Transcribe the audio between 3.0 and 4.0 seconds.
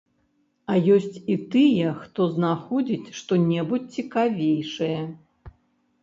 што-небудзь